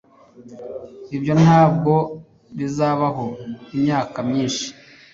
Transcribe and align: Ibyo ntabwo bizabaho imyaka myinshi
Ibyo 1.15 1.33
ntabwo 1.43 1.93
bizabaho 2.57 3.25
imyaka 3.75 4.17
myinshi 4.29 4.67